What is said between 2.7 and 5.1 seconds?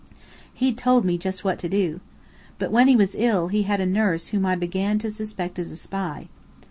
when he was ill, he had a nurse whom I began